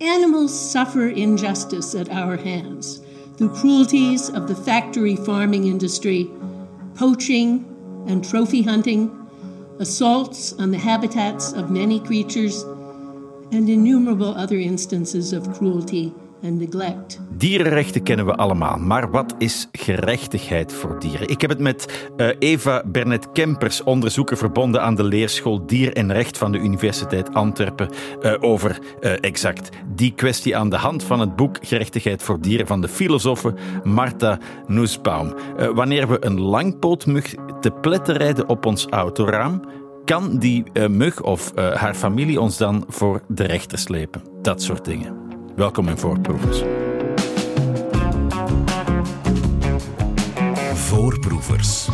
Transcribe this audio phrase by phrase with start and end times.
[0.00, 3.00] Animals suffer injustice at our hands
[3.36, 6.30] through cruelties of the factory farming industry,
[6.94, 7.64] poaching
[8.06, 9.10] and trophy hunting,
[9.80, 12.62] assaults on the habitats of many creatures,
[13.50, 17.20] and innumerable other instances of cruelty and neglect.
[17.30, 21.28] Dierenrechten kennen we allemaal, maar wat is gerechtigheid voor dieren?
[21.28, 26.12] Ik heb het met uh, Eva Bernet Kempers, onderzoeker verbonden aan de leerschool Dier en
[26.12, 27.88] Recht van de Universiteit Antwerpen,
[28.22, 32.66] uh, over uh, exact die kwestie aan de hand van het boek Gerechtigheid voor dieren
[32.66, 35.34] van de filosofe Martha Nussbaum.
[35.74, 39.62] wanneer we een langpootmug te pletten rijden op ons autoraam,
[40.04, 44.22] kan die mug of haar familie ons dan voor de rechter slepen?
[44.42, 45.27] Dat soort dingen.
[45.58, 46.62] Welkom in Voorproevers.
[50.74, 51.88] Voorproevers.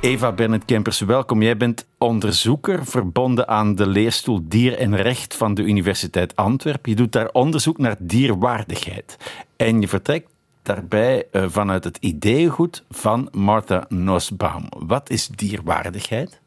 [0.00, 1.42] Eva Bennett-Kempers, welkom.
[1.42, 6.90] Jij bent onderzoeker verbonden aan de leerstoel Dier en Recht van de Universiteit Antwerpen.
[6.90, 9.16] Je doet daar onderzoek naar dierwaardigheid.
[9.56, 10.30] En je vertrekt
[10.62, 14.68] daarbij eh, vanuit het ideeëngoed van Martha Nussbaum.
[14.86, 16.40] Wat is dierwaardigheid?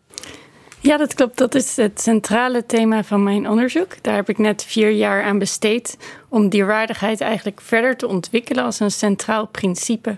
[0.81, 1.37] Ja, dat klopt.
[1.37, 4.03] Dat is het centrale thema van mijn onderzoek.
[4.03, 5.97] Daar heb ik net vier jaar aan besteed
[6.29, 10.17] om dierwaardigheid eigenlijk verder te ontwikkelen als een centraal principe.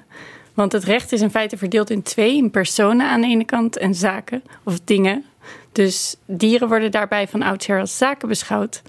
[0.53, 3.77] Want het recht is in feite verdeeld in twee: in personen aan de ene kant
[3.77, 5.25] en zaken of dingen.
[5.71, 8.81] Dus dieren worden daarbij van oudsher als zaken beschouwd.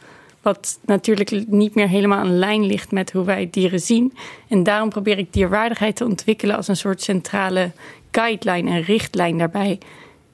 [0.42, 4.14] Wat natuurlijk niet meer helemaal in lijn ligt met hoe wij dieren zien.
[4.48, 7.70] En daarom probeer ik dierwaardigheid te ontwikkelen als een soort centrale
[8.10, 9.78] guideline en richtlijn daarbij.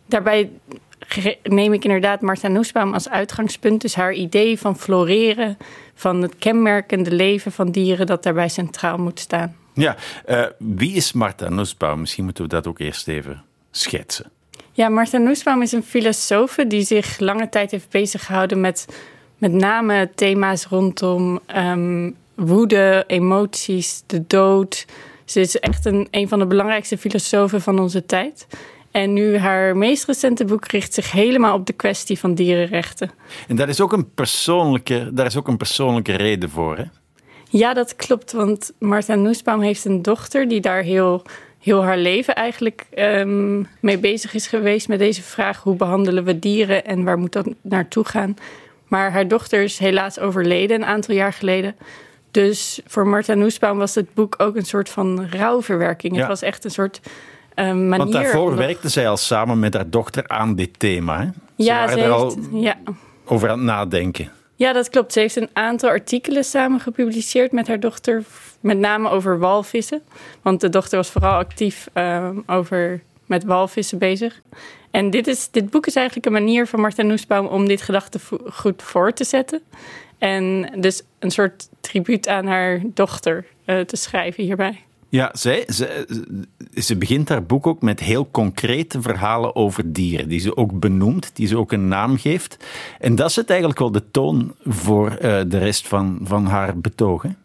[0.07, 0.51] Daarbij
[1.43, 3.81] neem ik inderdaad Martha Nussbaum als uitgangspunt.
[3.81, 5.57] Dus haar idee van floreren,
[5.95, 9.57] van het kenmerkende leven van dieren, dat daarbij centraal moet staan.
[9.75, 12.01] Ja, uh, wie is Martha Nussbaum?
[12.01, 14.31] Misschien moeten we dat ook eerst even schetsen.
[14.73, 18.87] Ja, Martha Nussbaum is een filosofe die zich lange tijd heeft bezig gehouden met
[19.39, 24.87] met name thema's rondom um, woede, emoties, de dood.
[25.25, 28.47] Ze is echt een, een van de belangrijkste filosofen van onze tijd.
[28.91, 33.11] En nu haar meest recente boek richt zich helemaal op de kwestie van dierenrechten.
[33.49, 36.85] En daar is ook een persoonlijke, daar is ook een persoonlijke reden voor, hè?
[37.51, 38.33] Ja, dat klopt.
[38.33, 41.23] Want Martha Nussbaum heeft een dochter die daar heel,
[41.59, 46.39] heel haar leven eigenlijk um, mee bezig is geweest met deze vraag: hoe behandelen we
[46.39, 48.37] dieren en waar moet dat naartoe gaan?
[48.89, 51.77] Maar haar dochter is helaas overleden een aantal jaar geleden.
[52.31, 56.17] Dus voor Martha Nussbaum was het boek ook een soort van rouwverwerking.
[56.17, 57.01] Het was echt een soort
[57.65, 57.99] manier.
[57.99, 61.21] Want daarvoor werkte zij al samen met haar dochter aan dit thema.
[61.21, 61.29] Hè?
[61.65, 62.77] ja, ze er al ja.
[63.25, 64.31] over aan het nadenken.
[64.55, 65.13] Ja, dat klopt.
[65.13, 68.25] Ze heeft een aantal artikelen samen gepubliceerd met haar dochter,
[68.61, 70.03] met name over walvissen.
[70.43, 74.41] Want de dochter was vooral actief uh, over met walvissen bezig.
[74.91, 78.83] En dit, is, dit boek is eigenlijk een manier van Martha Nussbaum om dit gedachtegoed
[78.83, 79.63] voor te zetten.
[80.19, 84.85] En dus een soort tribuut aan haar dochter uh, te schrijven hierbij.
[85.09, 86.07] Ja, zij, ze,
[86.75, 91.31] ze begint haar boek ook met heel concrete verhalen over dieren, die ze ook benoemt,
[91.35, 92.57] die ze ook een naam geeft.
[92.99, 97.37] En dat zet eigenlijk wel de toon voor uh, de rest van, van haar betogen.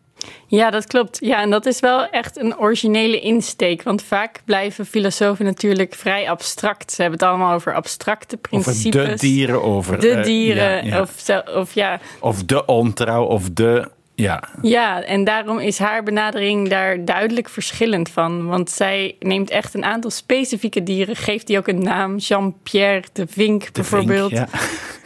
[0.48, 1.18] Ja, dat klopt.
[1.22, 3.84] Ja, en dat is wel echt een originele insteek.
[3.84, 6.92] Want vaak blijven filosofen natuurlijk vrij abstract.
[6.92, 9.02] Ze hebben het allemaal over abstracte principes.
[9.02, 10.00] Over de dieren, over...
[10.00, 11.02] De dieren, uh, ja, ja.
[11.02, 12.00] Of, of ja...
[12.20, 14.44] Of de ontrouw, of de ja.
[14.62, 18.46] ja, en daarom is haar benadering daar duidelijk verschillend van.
[18.46, 22.18] Want zij neemt echt een aantal specifieke dieren, geeft die ook een naam.
[22.18, 24.32] Jean-Pierre de Vink bijvoorbeeld.
[24.32, 24.60] Vink, ja.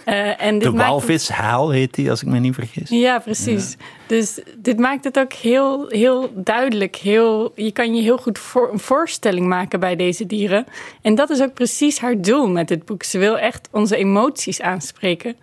[0.07, 2.90] Uh, en de walvishaal heet die, als ik me niet vergis.
[2.90, 3.75] Ja, precies.
[3.79, 3.85] Ja.
[4.07, 6.95] Dus dit maakt het ook heel, heel duidelijk.
[6.95, 10.66] Heel, je kan je heel goed voor, een voorstelling maken bij deze dieren.
[11.01, 13.03] En dat is ook precies haar doel met dit boek.
[13.03, 15.35] Ze wil echt onze emoties aanspreken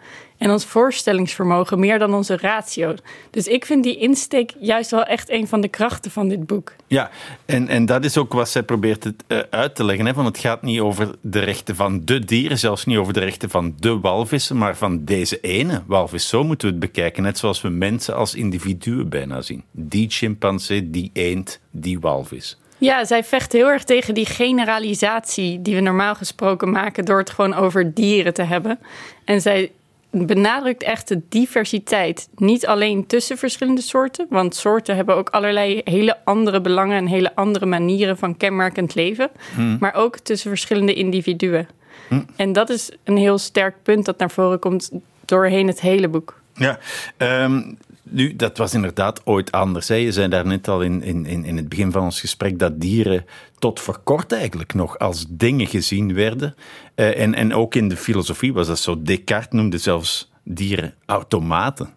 [0.44, 2.94] en ons voorstellingsvermogen meer dan onze ratio.
[3.30, 6.72] Dus ik vind die insteek juist wel echt een van de krachten van dit boek.
[6.86, 7.10] Ja,
[7.44, 10.06] en, en dat is ook wat zij probeert het, uh, uit te leggen.
[10.06, 10.12] Hè?
[10.12, 13.50] Want het gaat niet over de rechten van de dieren, zelfs niet over de rechten
[13.50, 16.28] van de walvissen, maar van deze ene walvis.
[16.28, 19.64] Zo moeten we het bekijken, net zoals we mensen als individuen bijna zien.
[19.70, 22.58] Die chimpansee, die eend, die walvis.
[22.78, 27.30] Ja, zij vecht heel erg tegen die generalisatie die we normaal gesproken maken door het
[27.30, 28.78] gewoon over dieren te hebben.
[29.24, 29.70] En zij
[30.14, 32.28] benadrukt echt de diversiteit.
[32.36, 37.34] Niet alleen tussen verschillende soorten, want soorten hebben ook allerlei hele andere belangen en hele
[37.34, 39.76] andere manieren van kenmerkend leven, hmm.
[39.80, 41.68] maar ook tussen verschillende individuen.
[42.08, 42.26] Hmm.
[42.36, 44.90] En dat is een heel sterk punt dat naar voren komt
[45.24, 46.40] doorheen het hele boek.
[46.54, 46.78] Ja,
[47.18, 47.78] um,
[48.10, 49.88] nu, dat was inderdaad ooit anders.
[49.88, 49.94] Hè.
[49.94, 53.26] Je zei daar net al in, in, in het begin van ons gesprek dat dieren
[53.58, 56.54] tot voor kort eigenlijk nog als dingen gezien werden.
[56.96, 59.02] Uh, en, en ook in de filosofie was dat zo.
[59.02, 61.94] Descartes noemde zelfs dieren automaten.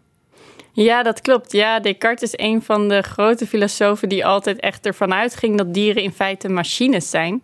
[0.73, 1.51] Ja, dat klopt.
[1.51, 6.03] Ja, Descartes is een van de grote filosofen die altijd echt ervan uitging dat dieren
[6.03, 7.43] in feite machines zijn.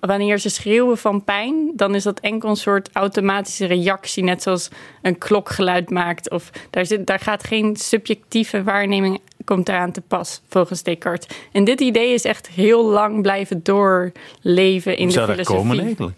[0.00, 4.68] Wanneer ze schreeuwen van pijn, dan is dat enkel een soort automatische reactie, net zoals
[5.02, 6.30] een klokgeluid maakt.
[6.30, 11.36] Of daar, zit, daar gaat geen subjectieve waarneming komt eraan te pas, volgens Descartes.
[11.52, 15.56] En dit idee is echt heel lang blijven doorleven in Hoe de zou dat filosofie.
[15.56, 16.16] komen eigenlijk?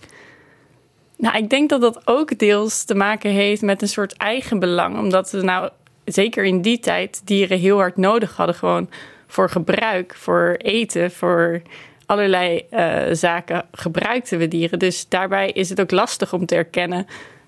[1.16, 4.98] Nou, ik denk dat dat ook deels te maken heeft met een soort eigenbelang.
[4.98, 5.70] Omdat we nou,
[6.04, 8.54] zeker in die tijd, dieren heel hard nodig hadden.
[8.54, 8.88] Gewoon
[9.26, 11.62] voor gebruik, voor eten, voor
[12.06, 14.78] allerlei eh, zaken gebruikten we dieren.
[14.78, 17.06] Dus daarbij is het ook lastig om te erkennen.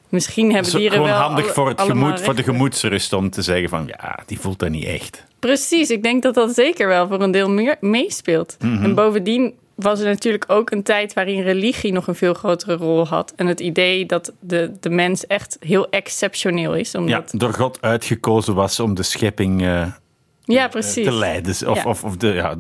[0.09, 3.43] Misschien hebben dieren gewoon wel handig alle- voor, het gemoed, voor de gemoedsrust om te
[3.43, 5.25] zeggen van ja, die voelt dat niet echt.
[5.39, 8.57] Precies, ik denk dat dat zeker wel voor een deel meer meespeelt.
[8.61, 8.85] Mhm.
[8.85, 13.07] En bovendien was er natuurlijk ook een tijd waarin religie nog een veel grotere rol
[13.07, 13.33] had.
[13.37, 16.93] En het idee dat de, de mens echt heel exceptioneel is.
[16.93, 19.87] Ja, Omdat, door God uitgekozen was om de schepping eh,
[20.45, 21.05] ja, precies.
[21.05, 21.69] te leiden.
[21.69, 21.85] Of, Ja.
[21.91, 22.57] of, of de, ja,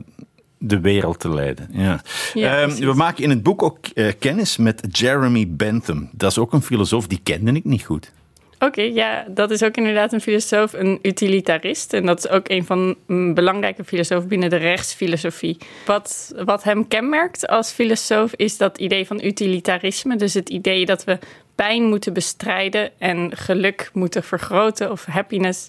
[0.59, 1.69] de wereld te leiden.
[1.73, 2.01] Ja.
[2.35, 6.09] Ja, Ehm, we maken in het boek ook eh, kennis met Jeremy Bentham.
[6.13, 8.13] Dat is ook een filosoof, die kende ik niet goed.
[8.61, 11.93] Oké, ja, dat is ook inderdaad een filosoof, een utilitarist.
[11.93, 15.57] En dat is ook een van een belangrijke filosofen binnen de rechtsfilosofie.
[15.87, 20.17] Wat, wat hem kenmerkt als filosoof is dat idee van utilitarisme.
[20.17, 21.19] Dus het idee dat we
[21.55, 25.69] pijn moeten bestrijden en geluk moeten vergroten of happiness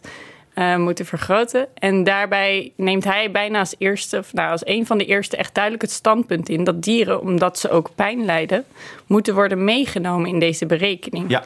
[0.60, 1.68] eh, moeten vergroten.
[1.74, 5.54] En daarbij neemt hij bijna als eerste, of nou als een van de eerste, echt
[5.54, 8.66] duidelijk het standpunt in dat dieren, omdat ze ook pijn lijden,
[9.08, 11.30] moeten worden meegenomen in deze berekening.
[11.30, 11.44] Ja.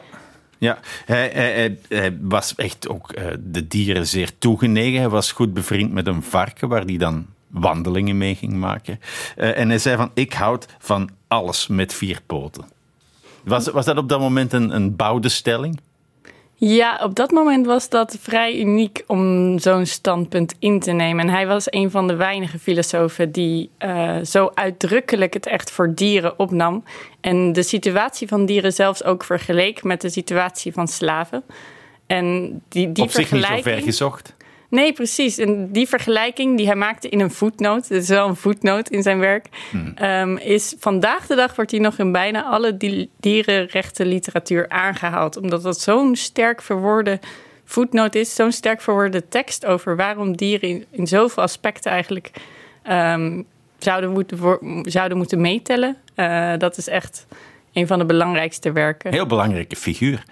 [0.58, 1.78] Ja, hij,
[2.20, 5.00] was echt ook eh, de dieren zeer toegenegen.
[5.00, 9.00] Hij was goed bevriend met een varken waar hij dan wandelingen mee ging maken.
[9.36, 12.64] Eh, en hij zei van, ik houd van alles met vier poten.
[13.44, 15.80] Was, was dat op dat moment een, een bouwde stelling?
[16.56, 21.26] Ja, op dat moment was dat vrij uniek om zo'n standpunt in te nemen.
[21.28, 25.94] En hij was een van de weinige filosofen die eh, zo uitdrukkelijk het echt voor
[25.94, 26.84] dieren opnam.
[27.20, 31.42] En de situatie van dieren zelfs ook vergeleek met de situatie van slaven.
[32.06, 34.34] En die, die Op zich niet zo ver gezocht.
[34.70, 35.38] Nee, precies.
[35.38, 39.02] En die vergelijking die hij maakte in een voetnoot, het is wel een voetnoot in
[39.02, 39.92] zijn werk, Hmm.
[39.94, 45.36] ehm, is vandaag de dag wordt die nog in bijna alle di- dierenrechtenliteratuur aangehaald.
[45.36, 47.20] Omdat dat zo'n sterk verwoorde
[47.64, 52.30] voetnoot is, zo'n sterk verwoorde tekst over waarom dieren in, in zoveel aspecten eigenlijk
[52.82, 53.42] ehm,
[53.78, 54.38] zouden, moeten
[54.82, 55.96] zouden moeten meetellen.
[56.14, 57.26] Eh, dat is echt
[57.72, 59.12] een van de belangrijkste werken.
[59.12, 60.22] Heel belangrijke figuur.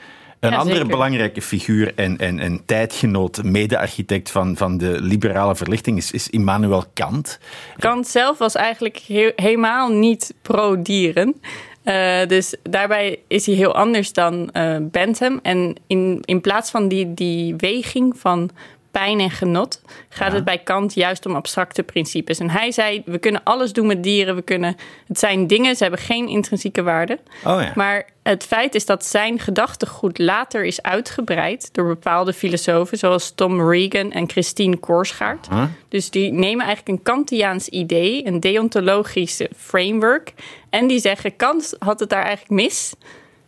[0.42, 0.90] Een Ja, andere zeker.
[0.90, 6.84] belangrijke figuur en, en, en tijdgenoot, mede-architect van, van de liberale verlichting is, is Immanuel
[6.94, 7.38] Kant.
[7.78, 11.34] Kant zelf was eigenlijk heel- helemaal niet pro-dieren.
[11.82, 15.38] Eh, dus daarbij is hij heel anders dan eh, Bentham.
[15.42, 18.50] En in, in plaats van die, die weging van
[18.92, 20.34] pijn en genot, gaat Ja.
[20.34, 22.38] het bij Kant juist om abstracte principes.
[22.38, 24.34] En hij zei: we kunnen alles doen met dieren.
[24.34, 27.18] We kunnen, het zijn dingen, ze hebben geen intrinsieke waarde.
[27.44, 27.72] Oh ja.
[27.74, 33.70] Maar het feit is dat zijn gedachtegoed later is uitgebreid door bepaalde filosofen, zoals Tom
[33.70, 35.48] Regan en Christine Korsgaard.
[35.50, 35.64] Huh?
[35.88, 40.32] Dus die nemen eigenlijk een Kantiaans idee, een deontologische framework,
[40.70, 42.94] en die zeggen: Kant had het daar eigenlijk mis.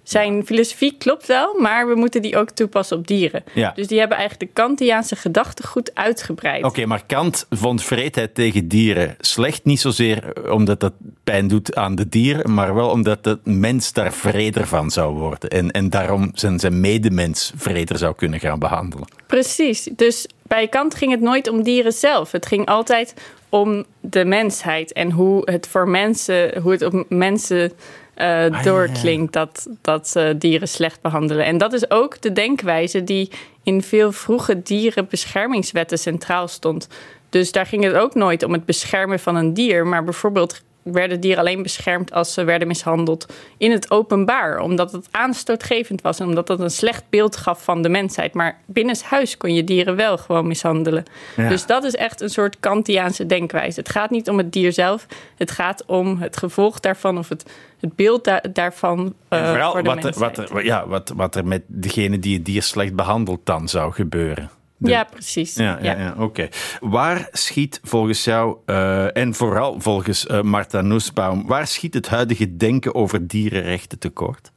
[0.05, 3.45] Zijn filosofie klopt wel, maar we moeten die ook toepassen op dieren.
[3.53, 3.73] Ja.
[3.75, 6.65] Dus die hebben eigenlijk de Kantiaanse gedachtegoed uitgebreid.
[6.65, 9.65] Oké, maar Kant vond vreedheid tegen dieren slecht.
[9.65, 10.93] Niet zozeer omdat dat
[11.25, 15.51] pijn doet aan de dieren, maar wel omdat de mens daar vreder van zou worden.
[15.51, 19.09] En, en daarom zijn, zijn medemens vreder zou kunnen gaan behandelen.
[19.27, 19.89] Precies.
[19.97, 22.33] Dus bij Kant ging het nooit om dieren zelf.
[22.33, 23.15] Het ging altijd
[23.49, 27.73] om de mensheid en hoe het voor mensen, hoe het op mensen
[28.15, 28.63] eh, ja.
[28.63, 31.45] doorklinkt dat, dat ze dieren slecht behandelen.
[31.45, 33.31] En dat is ook de denkwijze die
[33.63, 36.89] in veel vroege dierenbeschermingswetten centraal stond.
[37.29, 41.21] Dus daar ging het ook nooit om het beschermen van een dier, maar bijvoorbeeld werden
[41.21, 46.27] dieren alleen beschermd als ze werden mishandeld in het openbaar, omdat het aanstootgevend was en
[46.27, 48.35] omdat dat een slecht beeld gaf van de mensheid.
[48.35, 51.05] Maar binnenshuis kon je dieren wel gewoon mishandelen.
[51.37, 51.49] Ja.
[51.49, 53.81] Dus dat is echt een soort Kantiaanse denkwijze.
[53.81, 57.51] Het gaat niet om het dier zelf, het gaat om het gevolg daarvan of het,
[57.81, 60.37] het beeld da- daarvan eh, vooral voor de wat er, mensheid.
[60.37, 63.93] wat, er, ja, wat, wat er met degene die het dier slecht behandelt dan zou
[63.93, 64.51] gebeuren.
[64.91, 65.55] Ja, precies.
[65.55, 66.15] Ja, ja, ja.
[66.19, 66.49] oké.
[66.81, 72.57] Waar schiet volgens jou, eh, en vooral volgens eh, Martha Nussbaum, waar schiet het huidige
[72.57, 74.53] denken over dierenrechten tekort?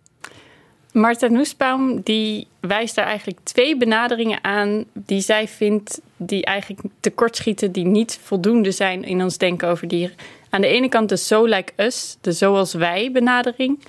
[0.92, 7.72] Martha Nussbaum die wijst daar eigenlijk twee benaderingen aan die zij vindt die eigenlijk tekortschieten,
[7.72, 10.16] die niet voldoende zijn in ons denken over dieren.
[10.50, 13.80] Aan de ene kant de so like us, de zoals wij benadering.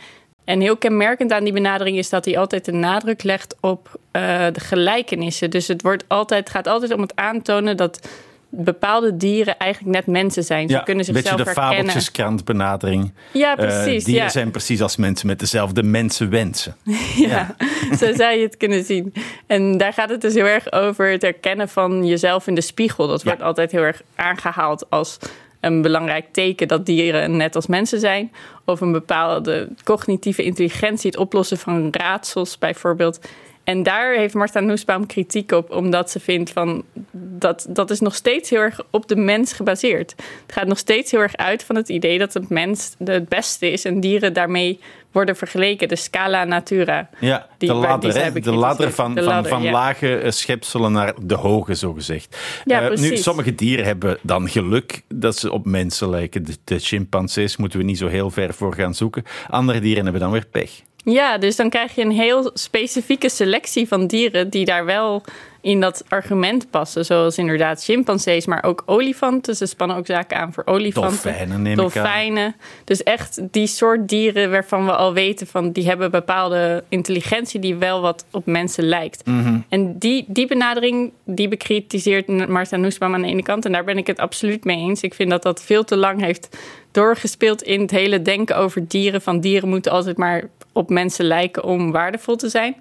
[0.49, 4.47] En heel kenmerkend aan die benadering is dat hij altijd de nadruk legt op uh,
[4.53, 5.51] de gelijkenissen.
[5.51, 8.09] Dus het wordt altijd, gaat altijd om het aantonen dat
[8.49, 10.69] bepaalde dieren eigenlijk net mensen zijn.
[10.69, 11.49] Ze ja, kunnen zichzelf herkennen.
[11.49, 13.13] Een beetje de fabeltjeskrantbenadering.
[13.33, 14.01] Ja, precies.
[14.01, 14.29] Uh, dieren ja.
[14.29, 16.77] zijn precies als mensen met dezelfde mensenwensen.
[17.17, 17.55] ja,
[17.89, 19.15] ja, zo zou je het kunnen zien.
[19.47, 23.07] En daar gaat het dus heel erg over het herkennen van jezelf in de spiegel.
[23.07, 25.19] Dat wordt altijd heel erg aangehaald als
[25.61, 28.33] een belangrijk teken dat dieren net als mensen zijn.
[28.65, 33.21] Of een bepaalde cognitieve intelligentie, het oplossen van raadsels bijvoorbeeld.
[33.69, 38.15] En daar heeft Martha Nussbaum kritiek op, omdat ze vindt van dat dat is nog
[38.15, 40.15] steeds heel erg op de mens gebaseerd.
[40.47, 43.71] Het gaat nog steeds heel erg uit van het idee dat het mens het beste
[43.71, 44.81] is en dieren daarmee
[45.13, 45.89] worden vergeleken.
[45.89, 47.09] De scala natura.
[47.19, 49.73] Ja, die, de ladder, die de ladder van, de ladder, van, van ja.
[49.73, 52.39] lage schepselen naar de hoge, zogezegd.
[52.65, 56.45] Ja, Uh, nu, sommige dieren hebben dan geluk dat ze op mensen lijken.
[56.45, 59.25] De, de chimpansees moeten we niet zo heel ver voor gaan zoeken.
[59.49, 60.71] Andere dieren hebben dan weer pech.
[61.05, 65.23] Ja, dus dan krijg je een heel specifieke selectie van dieren die daar wel
[65.61, 67.05] in dat argument passen.
[67.05, 69.57] Zoals inderdaad chimpansees, maar ook olifanten.
[69.57, 71.23] Ze spannen ook zaken aan voor olifanten.
[71.23, 72.57] Dolfijnen neem ik Dolfijnen.
[72.85, 77.75] Dus echt die soort dieren waarvan we al weten van die hebben bepaalde intelligentie die
[77.75, 79.27] wel wat op mensen lijkt.
[79.27, 79.59] Mhm.
[79.69, 83.65] En die, die benadering, die bekritiseert Martha Nussbaum aan de ene kant.
[83.65, 85.03] En daar ben ik het absoluut mee eens.
[85.03, 86.59] Ik vind dat dat veel te lang heeft
[86.93, 89.23] doorgespeeld in het hele denken over dieren.
[89.23, 92.77] Van dieren moeten altijd maar op mensen lijken om waardevol te zijn.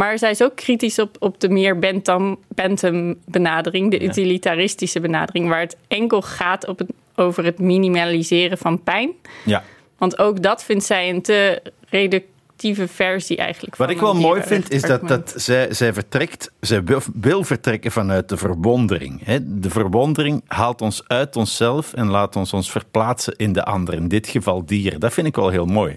[0.00, 4.08] Maar zij is ook kritisch op, op de meer Bentham, Bentham benadering, de Ja.
[4.08, 9.10] utilitaristische benadering, waar het enkel gaat op het, over het minimaliseren van pijn.
[9.44, 9.62] Ja.
[9.98, 13.76] Want ook dat vindt zij een te reductieve versie eigenlijk.
[13.76, 17.90] Wat ik wel mooi vind, is dat, dat zij, zij vertrekt, zij wil, wil vertrekken
[17.90, 19.24] vanuit de verwondering.
[19.24, 19.60] Hè.
[19.60, 23.94] De verwondering haalt ons uit onszelf en laat ons ons verplaatsen in de ander.
[23.94, 25.00] In dit geval dieren.
[25.00, 25.96] Dat vind ik wel heel mooi.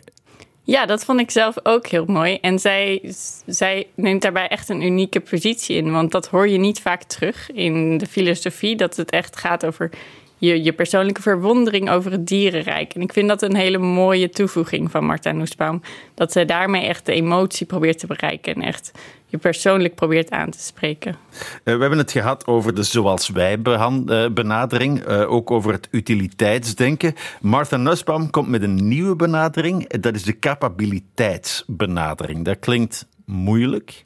[0.66, 2.38] Ja, dat vond ik zelf ook heel mooi.
[2.42, 3.14] En zij,
[3.46, 5.92] zij neemt daarbij echt een unieke positie in.
[5.92, 8.76] Want dat hoor je niet vaak terug in de filosofie.
[8.76, 9.90] Dat het echt gaat over
[10.38, 12.94] je, je persoonlijke verwondering over het dierenrijk.
[12.94, 15.82] En ik vind dat een hele mooie toevoeging van Marta Nussbaum.
[16.14, 18.56] Dat zij daarmee echt de emotie probeert te bereiken.
[18.56, 18.92] En echt
[19.34, 21.12] je persoonlijk probeert aan te spreken.
[21.12, 21.18] Uh,
[21.64, 27.16] we hebben het gehad over de zoals wij uh, benadering, uh, ook over het utiliteitsdenken.
[27.42, 32.46] Martha Nussbaum komt met een nieuwe benadering, dat is de capabiliteitsbenadering.
[32.46, 34.04] Dat klinkt moeilijk.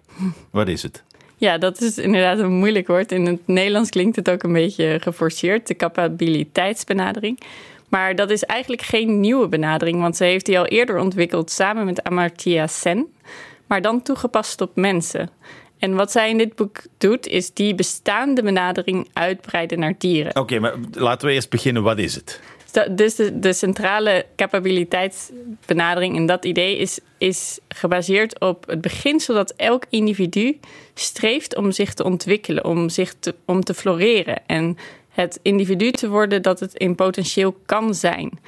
[0.52, 1.04] Wat is het?
[1.38, 3.12] Ja, dat is inderdaad een moeilijk woord.
[3.12, 7.40] In het Nederlands klinkt het ook een beetje geforceerd, de capabiliteitsbenadering.
[7.90, 11.86] Maar dat is eigenlijk geen nieuwe benadering, want ze heeft die al eerder ontwikkeld samen
[11.86, 13.08] met Amartya Sen,
[13.68, 15.30] maar dan toegepast op mensen.
[15.80, 20.30] En wat zij in dit boek doet, is die bestaande benadering uitbreiden naar dieren.
[20.30, 21.84] Oké, okay, maar laten we eerst beginnen.
[21.84, 22.42] Wat is het?
[22.92, 29.54] Dus de, de centrale capabiliteitsbenadering en dat idee is, is gebaseerd op het beginsel dat
[29.56, 30.60] elk individu
[30.94, 34.42] streeft om zich te ontwikkelen, om, zich te, om te floreren.
[34.46, 34.78] En
[35.10, 38.40] het individu te worden dat het in potentieel kan zijn.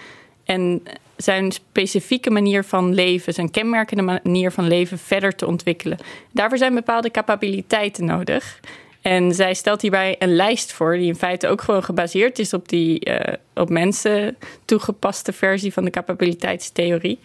[0.43, 0.83] En
[1.23, 5.97] zijn specifieke manier van leven, zijn kenmerkende manier van leven verder te ontwikkelen.
[6.31, 8.59] Daarvoor zijn bepaalde capabiliteiten nodig.
[9.01, 12.69] En zij stelt hierbij een lijst voor, die in feite ook gewoon gebaseerd is op
[12.69, 13.19] die uh,
[13.53, 17.19] op mensen toegepaste versie van de capabiliteitstheorie.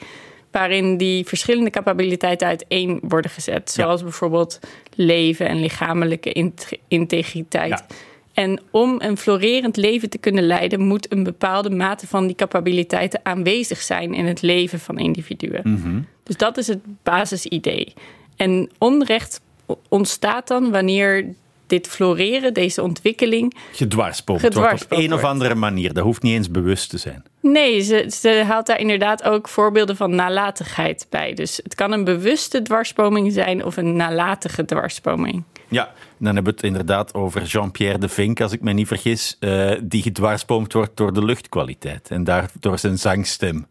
[0.51, 3.71] Waarin die verschillende capabiliteiten uiteen worden gezet.
[3.71, 4.05] Zoals ja.
[4.05, 4.61] bijvoorbeeld
[4.95, 7.85] leven en lichamelijke int integriteit.
[7.89, 7.97] Ja.
[8.35, 13.21] En om een florerend leven te kunnen leiden, moet een bepaalde mate van die capabiliteiten
[13.23, 15.61] aanwezig zijn in het leven van individuen.
[15.65, 15.69] Mhm.
[15.69, 16.07] Mm -hmm.
[16.23, 17.93] Dus dat is het basisidee.
[18.37, 19.41] En onrecht
[19.89, 21.35] ontstaat dan wanneer
[21.67, 23.55] dit floreren, deze ontwikkeling.
[23.73, 25.93] Gedwarsboomd, wordt op een of andere manier.
[25.93, 27.25] Dat hoeft niet eens bewust te zijn.
[27.41, 31.35] Nee, ze, ze haalt daar inderdaad ook voorbeelden van nalatigheid bij.
[31.35, 35.43] Dus het kan een bewuste dwarsboming zijn of een nalatige dwarsboming.
[35.69, 39.37] Ja, dan hebben we het inderdaad over Jean-Pierre de Vink, als ik me niet vergis,
[39.41, 43.67] uh, die gedwarsboomd wordt door de luchtkwaliteit en daardoor zijn zangstem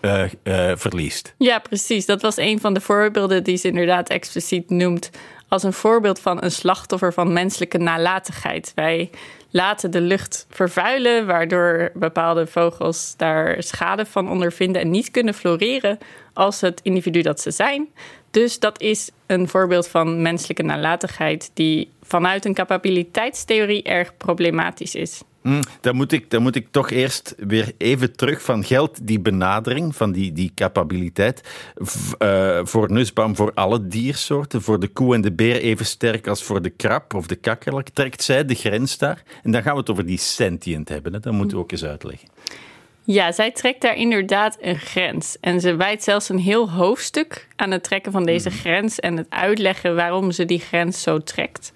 [0.00, 1.34] uh, uh, verliest.
[1.38, 2.06] Ja, precies.
[2.06, 5.10] Dat was een van de voorbeelden die ze inderdaad expliciet noemt
[5.48, 8.72] als een voorbeeld van een slachtoffer van menselijke nalatigheid.
[8.74, 9.10] Wij
[9.52, 15.98] laten de lucht vervuilen, waardoor bepaalde vogels daar schade van ondervinden en niet kunnen floreren
[16.32, 17.88] als het individu dat ze zijn.
[18.30, 25.22] Dus dat is een voorbeeld van menselijke nalatigheid die vanuit een capabiliteitstheorie erg problematisch is.
[25.42, 29.20] Mm, dan, moet ik, dan moet ik toch eerst weer even terug van geld die
[29.20, 31.40] benadering, van die, die capabiliteit,
[32.18, 36.42] uh, voor Nussbaum voor alle diersoorten, voor de koe en de beer even sterk als
[36.42, 37.88] voor de krab of de kakkerlak.
[37.88, 39.22] Trekt zij de grens daar?
[39.42, 41.20] En dan gaan we het over die sentient hebben, hè?
[41.20, 42.28] dat moeten we ook eens uitleggen.
[43.04, 45.36] Ja, zij trekt daar inderdaad een grens.
[45.40, 49.26] En ze wijdt zelfs een heel hoofdstuk aan het trekken van deze grens en het
[49.28, 51.72] uitleggen waarom ze die grens zo trekt.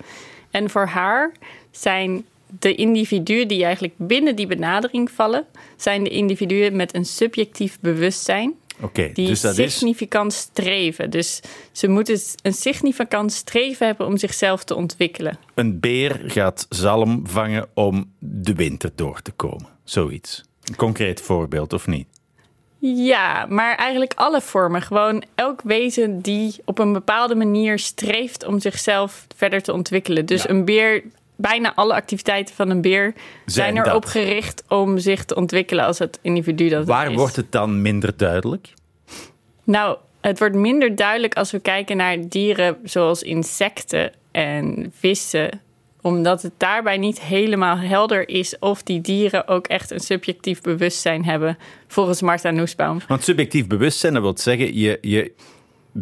[0.50, 1.32] En voor haar
[1.70, 2.25] zijn
[2.58, 8.54] de individuen die eigenlijk binnen die benadering vallen, zijn de individuen met een subjectief bewustzijn.
[8.80, 11.10] Oké, die dus dat is significant streven.
[11.10, 11.40] Dus
[11.72, 15.38] ze moeten een significant streven hebben om zichzelf te ontwikkelen.
[15.54, 19.66] een beer gaat zalm vangen om de winter door te komen.
[19.84, 20.44] Zoiets.
[20.64, 22.06] Een concreet voorbeeld, of niet?
[22.78, 24.82] Ja, maar eigenlijk alle vormen.
[24.82, 30.26] Gewoon elk wezen die op een bepaalde manier streeft om zichzelf verder te ontwikkelen.
[30.26, 30.50] Dus Ja.
[30.50, 31.02] een beer,
[31.36, 33.12] bijna alle activiteiten van een beer
[33.46, 37.16] zijn, Zijn erop gericht om zich te ontwikkelen als het individu dat het Waar is.
[37.16, 38.72] wordt het dan minder duidelijk?
[39.64, 45.60] Nou, het wordt minder duidelijk als we kijken naar dieren zoals insecten en vissen
[46.06, 51.24] omdat het daarbij niet helemaal helder is of die dieren ook echt een subjectief bewustzijn
[51.24, 52.98] hebben, volgens Martha Nussbaum.
[53.08, 55.32] Want subjectief bewustzijn, dat wil zeggen, je, je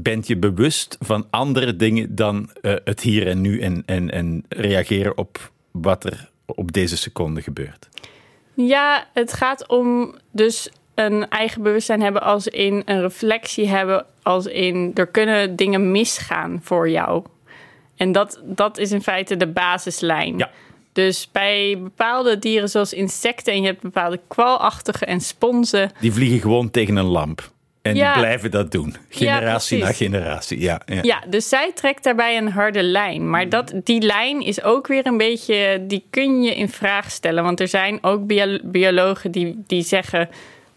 [0.03, 4.45] bent je bewust van andere dingen dan eh, het hier en nu en, en, en
[4.49, 7.89] reageren op wat er op deze seconde gebeurt.
[8.55, 14.47] Ja, het gaat om dus een eigen bewustzijn hebben als in een reflectie hebben, als
[14.47, 17.25] in er kunnen dingen misgaan voor jou.
[17.97, 20.39] En dat, dat is in feite de basislijn.
[20.39, 20.51] Ja.
[20.93, 25.91] Dus bij bepaalde dieren zoals insecten en je hebt bepaalde kwalachtige en sponsen.
[26.01, 27.53] Die vliegen gewoon tegen een lamp.
[27.85, 28.13] En Ja.
[28.13, 28.97] die blijven dat doen.
[29.09, 30.61] Generatie na generatie.
[30.61, 30.99] Ja, ja.
[31.03, 33.31] Ja, dus zij trekt daarbij een harde lijn.
[33.31, 37.45] Maar dat, die lijn is ook weer een beetje, die kun je in vraag stellen.
[37.45, 40.29] Want er zijn ook bio- biologen die, die zeggen,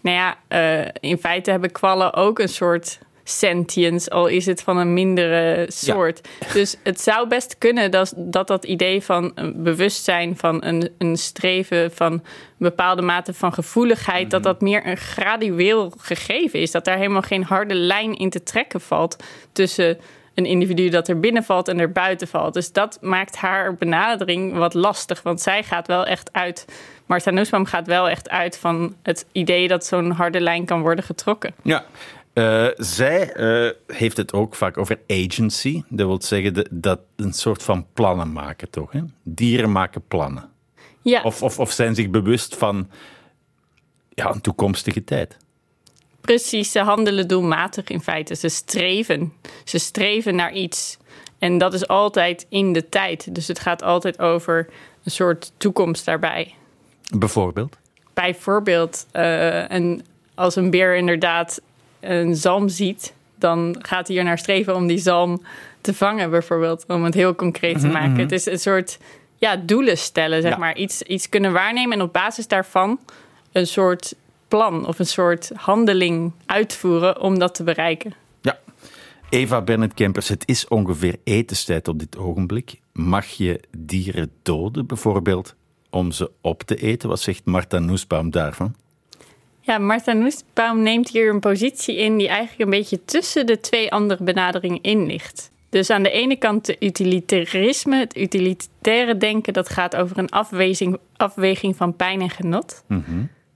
[0.02, 3.00] nou ja, eh, in feite hebben kwallen ook een soort
[3.30, 6.28] sentience, al is het van een mindere soort.
[6.54, 11.18] Dus het zou best kunnen dat dat, dat idee van een bewustzijn, van een, een
[11.18, 12.22] streven, van een
[12.58, 16.72] bepaalde mate van gevoeligheid, dat dat meer een gradueel gegeven is.
[16.72, 19.98] Dat daar helemaal geen harde lijn in te trekken valt tussen
[20.38, 22.54] een individu dat er binnen valt en er buiten valt.
[22.54, 26.66] Dus dat maakt haar benadering wat lastig, want zij gaat wel echt uit.
[27.06, 31.04] Martha Nussbaum gaat wel echt uit van het idee dat zo'n harde lijn kan worden
[31.04, 31.54] getrokken.
[31.64, 31.86] Ja.
[32.38, 35.84] Eh, zij eh, heeft het ook vaak over agency.
[35.90, 38.92] Dat wil zeggen de- dat een soort van plannen maken, toch?
[38.92, 39.00] Hè?
[39.24, 40.50] Dieren maken plannen.
[41.02, 42.90] Ja, Of, of, of zijn zich bewust van
[44.10, 45.38] ja, een toekomstige tijd.
[46.22, 46.72] precies.
[46.72, 48.36] Ze handelen doelmatig in feite.
[48.36, 49.34] Ze streven.
[49.64, 50.98] Ze streven naar iets.
[51.40, 53.36] En dat is altijd in de tijd.
[53.36, 54.68] Dus het gaat altijd over
[55.04, 56.54] een soort toekomst daarbij.
[57.18, 57.78] Bijvoorbeeld.
[58.14, 61.62] bijvoorbeeld eh, een, als een beer inderdaad
[62.00, 65.42] een zalm ziet, dan gaat hij er naar streven om die zalm
[65.82, 68.18] te vangen, bijvoorbeeld, om het heel concreet te maken.
[68.20, 68.98] Het is een soort
[69.38, 70.58] ja, doelen stellen, zeg Ja.
[70.58, 70.76] maar.
[70.78, 73.00] Iets, iets kunnen waarnemen en op basis daarvan
[73.52, 74.16] een soort
[74.48, 78.14] plan of een soort handeling uitvoeren om dat te bereiken.
[78.42, 78.58] Ja.
[79.30, 82.80] Eva Bernard Kempers, het is ongeveer etenstijd op dit ogenblik.
[82.94, 85.56] Mag je dieren doden, bijvoorbeeld,
[85.90, 87.10] om ze op te eten?
[87.10, 88.76] Wat zegt Martha Nussbaum daarvan?
[89.68, 93.92] Ja, Martha Nussbaum neemt hier een positie in die eigenlijk een beetje tussen de twee
[93.92, 95.52] andere benaderingen in ligt.
[95.70, 100.98] Dus aan de ene kant de utilitarisme, het utilitaire denken, dat gaat over een afweging,
[101.18, 102.84] afweging van pijn en genot.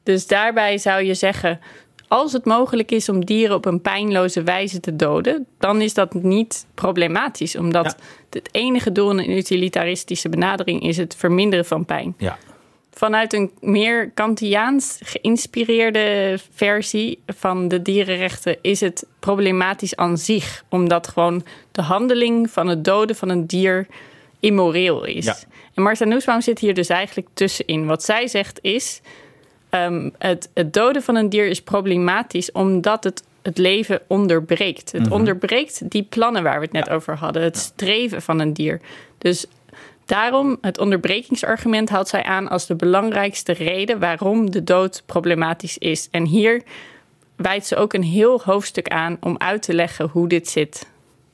[0.04, 1.60] Dus daarbij zou je zeggen,
[2.08, 6.14] als het mogelijk is om dieren op een pijnloze wijze te doden, dan is dat
[6.14, 7.96] niet problematisch, omdat Ja.
[8.30, 12.16] het enige doel in een utilitaristische benadering is het verminderen van pijn.
[12.18, 12.38] Ja.
[12.94, 21.08] Vanuit een meer Kantiaans geïnspireerde versie van de dierenrechten is het problematisch aan zich, omdat
[21.08, 23.88] gewoon de handeling van het doden van een dier
[24.40, 25.26] immoreel is.
[25.26, 25.36] Ja.
[25.74, 27.86] En Martha Nussbaum zit hier dus eigenlijk tussenin.
[27.86, 29.02] Wat zij zegt is,
[29.70, 34.92] ehm, het, het doden van een dier is problematisch omdat het het leven onderbreekt.
[34.92, 38.82] Het onderbreekt die plannen waar we het net over hadden, het streven van een dier.
[39.18, 39.46] Dus
[40.06, 46.08] Daarom, het onderbrekingsargument haalt zij aan als de belangrijkste reden waarom de dood problematisch is.
[46.12, 46.64] En hier
[47.36, 50.90] wijdt ze ook een heel hoofdstuk aan om uit te leggen hoe dit zit.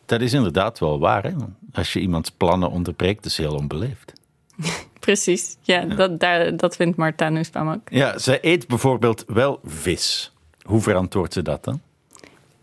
[0.05, 1.23] Dat is inderdaad wel waar.
[1.23, 1.31] Hè?
[1.73, 4.13] Als je iemands plannen onderbreekt, is heel onbeleefd.
[4.99, 7.89] Precies, ja, Dat, daar, dat vindt Marta Nussbaum ook.
[7.89, 10.33] Ja, zij eet bijvoorbeeld wel vis.
[10.61, 11.81] Hoe verantwoordt ze dat dan?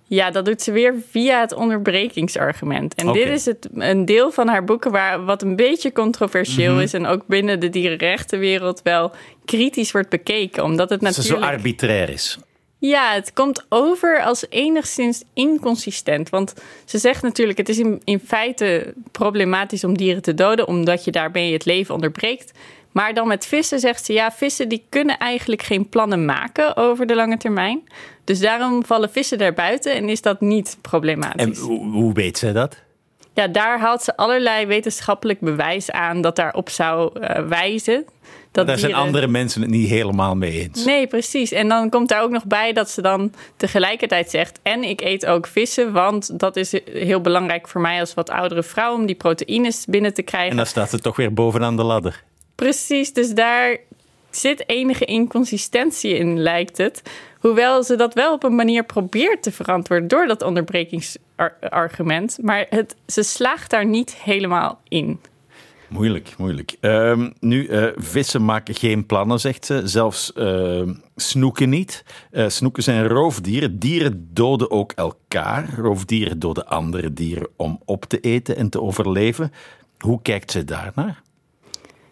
[0.07, 2.95] Ja, dat doet ze weer via het onderbrekingsargument.
[2.95, 6.93] En dit is het, een deel van haar boeken waar wat een beetje controversieel is
[6.93, 9.13] en ook binnen de dierenrechtenwereld wel
[9.45, 12.39] kritisch wordt bekeken, omdat het Dat ze natuurlijk zo arbitrair is.
[12.79, 16.29] Ja, het komt over als enigszins inconsistent.
[16.29, 21.05] Want ze zegt natuurlijk, het is in, in feite problematisch om dieren te doden, omdat
[21.05, 22.53] je daarmee het leven onderbreekt.
[22.95, 27.07] Maar dan met vissen zegt ze, ja, vissen die kunnen eigenlijk geen plannen maken over
[27.07, 27.83] de lange termijn.
[28.25, 31.59] Dus daarom vallen vissen daar buiten en is dat niet problematisch.
[31.61, 32.77] En hoe, weet zij dat?
[33.33, 38.05] Ja, daar haalt ze allerlei wetenschappelijk bewijs aan dat daarop zou uh, wijzen.
[38.53, 40.85] Dat daar zijn andere mensen het niet helemaal mee eens.
[40.85, 41.53] Nee, precies.
[41.53, 45.27] En dan komt daar ook nog bij dat ze dan tegelijkertijd zegt: En ik eet
[45.27, 49.17] ook vissen, want dat is heel belangrijk voor mij als wat oudere vrouw om die
[49.17, 50.51] proteïnes binnen te krijgen.
[50.51, 52.23] En dan staat ze toch weer bovenaan de ladder.
[52.55, 53.79] Precies, dus daar
[54.31, 57.03] zit enige inconsistentie in, lijkt het.
[57.41, 62.39] Hoewel ze dat wel op een manier probeert te verantwoorden door dat onderbrekingsargument.
[62.43, 65.21] Maar het, ze slaagt daar niet helemaal in.
[65.89, 66.77] Moeilijk, moeilijk.
[66.81, 69.81] Ehm, nu, uh, vissen maken geen plannen, zegt ze.
[69.85, 70.83] Zelfs uh,
[71.17, 72.05] snoeken niet.
[72.31, 73.79] Uh, snoeken zijn roofdieren.
[73.79, 75.75] Dieren doden ook elkaar.
[75.77, 79.53] Roofdieren doden andere dieren om op te eten en te overleven.
[79.99, 81.23] Hoe kijkt ze daarnaar?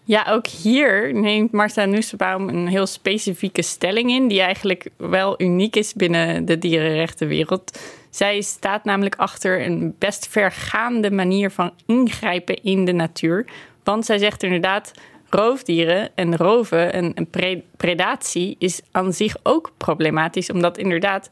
[0.04, 5.76] Ja, ook hier neemt Martha Nussbaum een heel specifieke stelling in, die eigenlijk wel uniek
[5.76, 7.78] is binnen de dierenrechtenwereld.
[8.10, 13.46] Zij staat namelijk achter een best vergaande manier van ingrijpen in de natuur.
[13.84, 14.92] Want zij zegt inderdaad,
[15.30, 17.28] roofdieren en roven en
[17.76, 21.28] predatie is aan zich ook problematisch, omdat inderdaad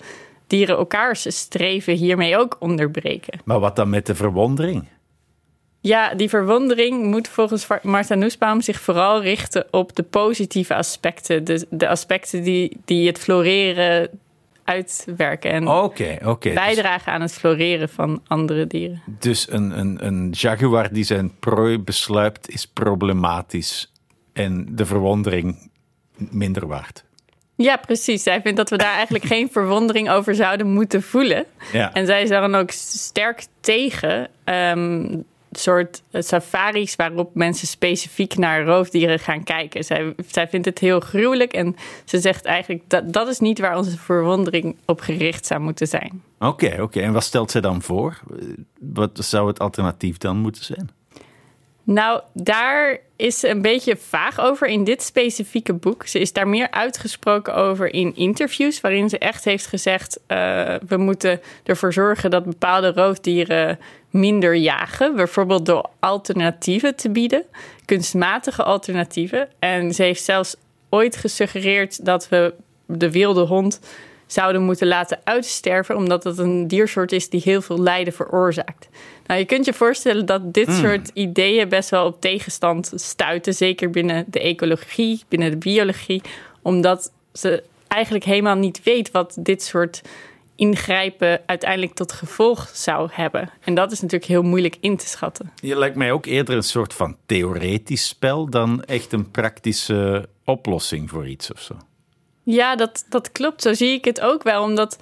[0.47, 3.41] dieren elkaars streven hiermee ook onderbreken.
[3.45, 4.85] Maar wat dan met de verwondering?
[5.81, 11.45] Ja, die verwondering moet volgens Martha Nussbaum zich vooral richten op de positieve aspecten.
[11.45, 14.09] De, de aspecten die, die het floreren
[14.65, 16.55] uitwerken en okay, okay.
[16.55, 19.03] bijdragen aan het floreren van andere dieren.
[19.07, 23.93] Dus een, een, een jaguar die zijn prooi besluipt is problematisch
[24.33, 25.71] en de verwondering
[26.17, 27.05] minder waard.
[27.57, 28.23] Ja, precies.
[28.23, 31.45] Zij vindt dat we daar eigenlijk geen verwondering over zouden moeten voelen.
[31.73, 31.93] Ja.
[31.93, 38.65] En zij is daar dan ook sterk tegen um, soort safaris waarop mensen specifiek naar
[38.65, 39.85] roofdieren gaan kijken.
[39.85, 43.77] Zij, zij vindt het heel gruwelijk en ze zegt eigenlijk dat dat is niet waar
[43.77, 46.23] onze verwondering op gericht zou moeten zijn.
[46.39, 47.01] Oké, oké.
[47.01, 48.21] En wat stelt ze dan voor?
[48.81, 50.91] Wat zou het alternatief dan moeten zijn?
[51.83, 56.07] Nou, daar is ze een beetje vaag over in dit specifieke boek.
[56.07, 60.97] Ze is daar meer uitgesproken over in interviews, waarin ze echt heeft gezegd: uh, we
[60.97, 63.79] moeten ervoor zorgen dat bepaalde roofdieren
[64.11, 67.45] minder jagen, bijvoorbeeld door alternatieven te bieden,
[67.85, 69.49] kunstmatige alternatieven.
[69.59, 70.57] En ze heeft zelfs
[70.89, 72.55] ooit gesuggereerd dat we
[72.87, 73.81] de wilde hond
[74.27, 78.89] zouden moeten laten uitsterven, omdat het een diersoort is die heel veel lijden veroorzaakt.
[79.31, 80.77] Nou, je kunt je voorstellen dat dit hmm.
[80.77, 86.23] soort ideeën best wel op tegenstand stuiten, zeker binnen de ecologie, binnen de biologie,
[86.63, 90.03] omdat ze eigenlijk helemaal niet weet wat dit soort
[90.57, 93.51] ingrijpen uiteindelijk tot gevolg zou hebben.
[93.65, 95.53] En dat is natuurlijk heel moeilijk in te schatten.
[95.61, 101.11] Je lijkt mij ook eerder een soort van theoretisch spel dan echt een praktische oplossing
[101.11, 101.77] voor iets of zo.
[102.43, 103.63] Ja, dat, dat klopt.
[103.63, 104.63] Zo zie ik het ook wel.
[104.63, 104.99] Omdat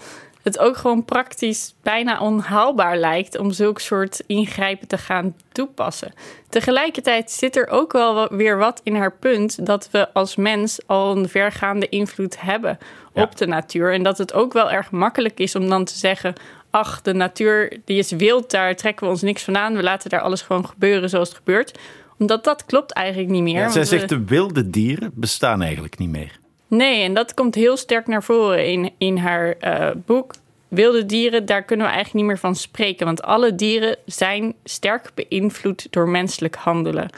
[0.49, 6.13] het ook gewoon praktisch bijna onhaalbaar lijkt om zulke soort ingrijpen te gaan toepassen.
[6.49, 11.17] Tegelijkertijd zit er ook wel weer wat in haar punt dat we als mens al
[11.17, 12.79] een vergaande invloed hebben
[13.13, 13.93] op de natuur.
[13.93, 16.35] En dat het ook wel erg makkelijk is om dan te zeggen:
[16.71, 19.77] ach, de natuur die is wild, daar trekken we ons niks van aan.
[19.77, 21.79] We laten daar alles gewoon gebeuren zoals het gebeurt.
[22.19, 23.61] Omdat dat klopt eigenlijk niet meer.
[23.61, 26.39] Ja, zij zegt de wilde dieren bestaan eigenlijk niet meer.
[26.69, 30.35] Nee, en dat komt heel sterk naar voren in, in haar uh, boek.
[30.69, 33.07] Wilde dieren, daar kunnen we eigenlijk niet meer van spreken.
[33.07, 37.11] Want alle dieren zijn sterk beïnvloed door menselijk handelen.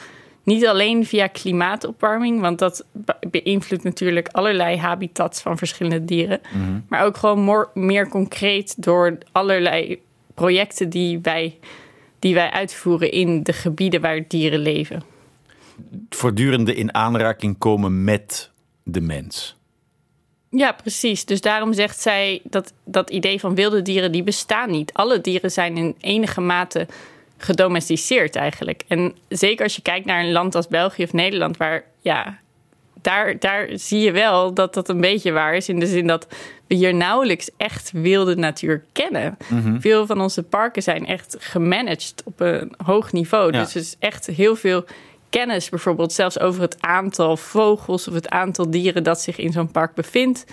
[0.43, 2.85] Niet alleen via klimaatopwarming, want dat
[3.29, 6.41] beïnvloedt natuurlijk allerlei habitats van verschillende dieren.
[6.53, 6.79] Mhm.
[6.87, 10.01] Maar ook gewoon meer concreet door allerlei
[10.33, 11.57] projecten die wij,
[12.19, 15.03] die wij uitvoeren in de gebieden waar dieren leven.
[16.09, 18.50] Voortdurende in aanraking komen met
[18.83, 19.55] de mens.
[20.49, 21.25] Ja, precies.
[21.25, 24.93] Dus daarom zegt zij dat dat idee van wilde dieren, die bestaan niet.
[24.93, 26.87] Alle dieren zijn in enige mate
[27.37, 28.83] gedomesticeerd eigenlijk.
[28.87, 32.39] En zeker als je kijkt naar een land als België of Nederland, waar ja,
[33.01, 35.69] daar, daar zie je wel dat dat een beetje waar is.
[35.69, 36.27] In de zin dat
[36.67, 39.37] we hier nauwelijks echt wilde natuur kennen.
[39.47, 39.79] Mhm.
[39.79, 43.51] Veel van onze parken zijn echt gemanaged op een hoog niveau.
[43.51, 44.85] Dus er is echt heel veel
[45.31, 49.71] kennis, bijvoorbeeld zelfs over het aantal vogels of het aantal dieren dat zich in zo'n
[49.71, 50.45] park bevindt.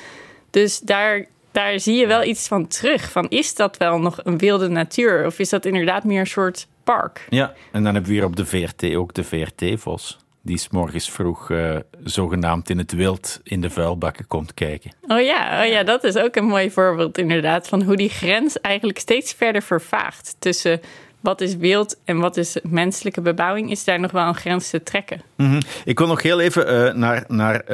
[0.50, 3.10] Dus daar, daar zie je wel iets van terug.
[3.10, 6.66] Van is dat wel nog een wilde natuur of is dat inderdaad meer een soort
[6.84, 7.26] park?
[7.28, 10.18] Ja, en dan hebben we hier op de VRT ook de VRT-vos.
[10.42, 14.90] Die s morgens vroeg uh, zogenaamd in het wild in de vuilbakken komt kijken.
[15.06, 17.68] Oh ja, oh ja, dat is ook een mooi voorbeeld inderdaad.
[17.68, 20.80] Van hoe die grens eigenlijk steeds verder vervaagt tussen
[21.20, 24.82] wat is wild en wat is menselijke bebouwing, is daar nog wel een grens te
[24.82, 25.20] trekken.
[25.36, 25.60] Mhm.
[25.84, 27.64] Ik wil nog heel even uh, naar, naar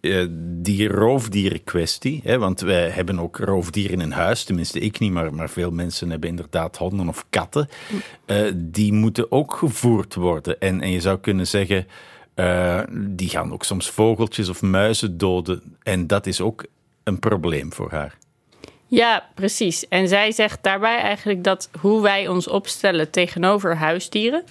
[0.00, 2.20] uh, die roofdierenkwestie.
[2.24, 4.44] Hè, want wij hebben ook roofdieren in huis.
[4.44, 7.68] Tenminste, ik niet, maar, maar veel mensen hebben inderdaad honden of katten.
[8.26, 10.60] Uh, die moeten ook gevoerd worden.
[10.60, 11.86] En, en je zou kunnen zeggen.
[12.96, 15.76] die gaan ook soms vogeltjes of muizen doden.
[15.82, 16.64] En dat is ook
[17.04, 18.18] een probleem voor haar.
[18.88, 19.88] Ja, precies.
[19.88, 24.44] En zij zegt daarbij eigenlijk dat hoe wij ons opstellen tegenover huisdieren.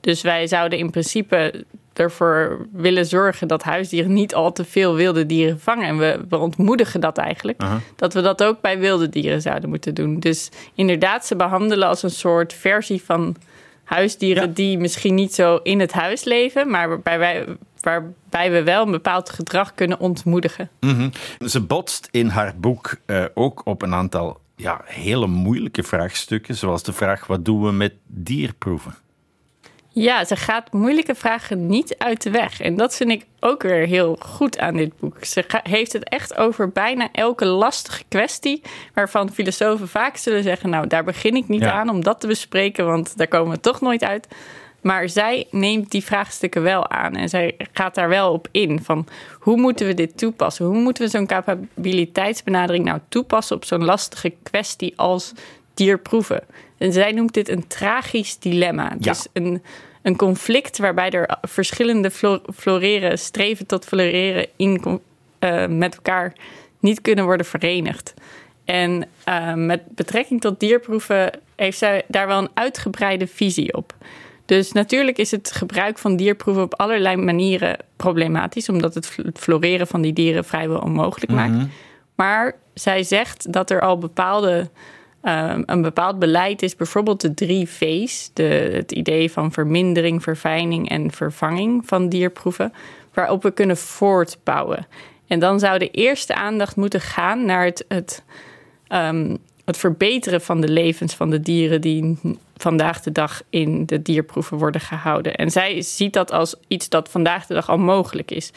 [0.00, 5.26] Dus wij zouden in principe ervoor willen zorgen dat huisdieren niet al te veel wilde
[5.26, 5.86] dieren vangen.
[5.86, 7.62] En we, we ontmoedigen dat eigenlijk.
[7.96, 10.20] Dat we dat ook bij wilde dieren zouden moeten doen.
[10.20, 13.36] Dus inderdaad, ze behandelen als een soort versie van
[13.84, 17.44] huisdieren die misschien niet zo in het huis leven, maar waarbij wij
[17.80, 20.70] waarbij we wel een bepaald gedrag kunnen ontmoedigen.
[20.80, 21.10] Mhm.
[21.46, 26.82] Ze botst in haar boek uh, ook op een aantal ja, hele moeilijke vraagstukken, zoals
[26.82, 28.94] de vraag: wat doen we met dierproeven?
[29.92, 32.60] Ja, ze gaat moeilijke vragen niet uit de weg.
[32.60, 35.24] En dat vind ik ook weer heel goed aan dit boek.
[35.24, 38.62] Ze heeft het echt over bijna elke lastige kwestie.
[38.94, 42.86] waarvan filosofen vaak zullen zeggen: Nou, daar begin ik niet aan om dat te bespreken,
[42.86, 44.28] want daar komen we toch nooit uit.
[44.80, 48.82] Maar zij neemt die vraagstukken wel aan en zij gaat daar wel op in.
[48.82, 49.06] Van
[49.38, 50.64] hoe moeten we dit toepassen?
[50.64, 55.32] Hoe moeten we zo'n capabiliteitsbenadering nou toepassen op zo'n lastige kwestie als
[55.74, 56.42] dierproeven?
[56.78, 58.92] En zij noemt dit een tragisch dilemma.
[58.98, 59.62] Dus een,
[60.02, 62.10] een conflict waarbij er verschillende
[62.54, 65.00] floreren, streven tot floreren in,
[65.40, 66.32] uh, met elkaar
[66.78, 68.14] niet kunnen worden verenigd.
[68.64, 73.94] En uh, met betrekking tot dierproeven heeft zij daar wel een uitgebreide visie op.
[74.50, 80.00] Dus natuurlijk is het gebruik van dierproeven op allerlei manieren problematisch, omdat het floreren van
[80.00, 81.52] die dieren vrijwel onmogelijk maakt.
[81.52, 81.66] Mhm.
[82.14, 84.70] Maar zij zegt dat er al bepaalde,
[85.22, 90.88] um, een bepaald beleid is, bijvoorbeeld de drie V's, de, het idee van vermindering, verfijning
[90.88, 92.72] en vervanging van dierproeven,
[93.14, 94.86] waarop we kunnen voortbouwen.
[95.26, 98.24] En dan zou de eerste aandacht moeten gaan naar het, het
[98.88, 99.38] um,
[99.70, 102.18] het verbeteren van de levens van de dieren die
[102.56, 105.34] vandaag de dag in de dierproeven worden gehouden.
[105.34, 108.52] En zij ziet dat als iets dat vandaag de dag al mogelijk is.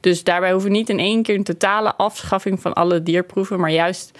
[0.00, 3.70] Dus daarbij hoeven we niet in één keer een totale afschaffing van alle dierproeven, maar
[3.70, 4.18] juist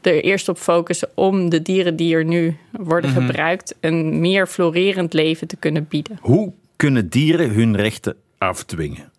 [0.00, 3.20] er eerst op focussen om de dieren die er nu worden mhm.
[3.20, 6.18] gebruikt een meer florerend leven te kunnen bieden.
[6.20, 9.12] Hoe kunnen dieren hun rechten afdwingen?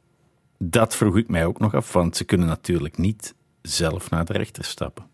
[0.57, 4.33] Dat vroeg ik mij ook nog af, want ze kunnen natuurlijk niet zelf naar de
[4.33, 5.08] rechter stappen.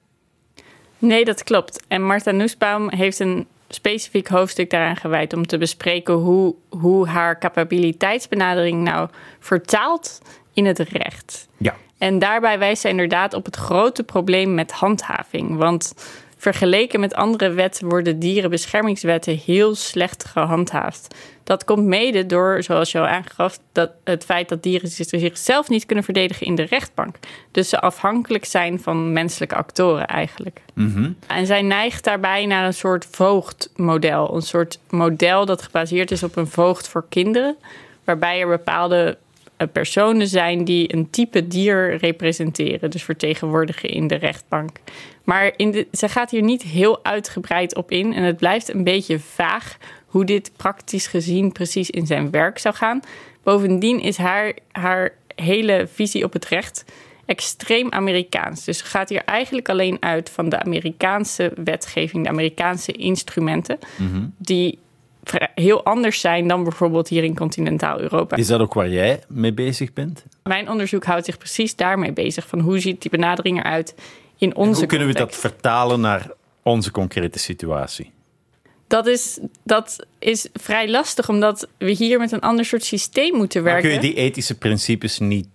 [0.97, 1.83] Nee, dat klopt.
[1.87, 7.39] En Martha Nussbaum heeft een specifiek hoofdstuk daaraan gewijd om te bespreken hoe, hoe haar
[7.39, 10.21] capabiliteitsbenadering nou vertaalt
[10.53, 11.47] in het recht.
[11.57, 11.75] Ja.
[11.97, 15.57] En daarbij wijst zij inderdaad op het grote probleem met handhaving.
[15.57, 15.93] Want
[16.37, 21.15] vergeleken met andere wetten worden dierenbeschermingswetten heel slecht gehandhaafd.
[21.45, 25.85] Dat komt mede door, zoals je al aangaf, dat het feit dat dieren zichzelf niet
[25.85, 27.15] kunnen verdedigen in de rechtbank.
[27.51, 30.61] Dus ze afhankelijk zijn van menselijke actoren eigenlijk.
[30.73, 31.11] Mhm.
[31.27, 34.35] En zij neigt daarbij naar een soort voogdmodel.
[34.35, 37.55] Een soort model dat gebaseerd is op een voogd voor kinderen.
[38.03, 39.17] Waarbij er bepaalde
[39.57, 44.77] eh, personen zijn die een type dier representeren, dus vertegenwoordigen in de rechtbank.
[45.23, 48.83] Maar in de, ze gaat hier niet heel uitgebreid op in en het blijft een
[48.83, 49.77] beetje vaag
[50.15, 52.99] hoe dit praktisch gezien precies in zijn werk zou gaan.
[53.43, 56.85] Bovendien is haar, haar hele visie op het recht
[57.25, 58.63] extreem Amerikaans.
[58.63, 64.25] Dus ze gaat hier eigenlijk alleen uit van de Amerikaanse wetgeving, de Amerikaanse instrumenten, mhm.
[64.37, 64.79] die
[65.55, 68.35] heel anders zijn dan bijvoorbeeld hier in continentaal Europa.
[68.35, 70.25] Is dat ook waar jij mee bezig bent?
[70.43, 72.47] Mijn onderzoek houdt zich precies daarmee bezig.
[72.47, 73.95] Van hoe ziet die benadering eruit
[74.37, 78.13] in onze Hoe kunnen we dat vertalen naar onze concrete situatie?
[78.87, 83.63] Dat is, dat is vrij lastig, omdat we hier met een ander soort systeem moeten
[83.63, 83.89] werken.
[83.89, 85.47] Maar kun je die ethische principes niet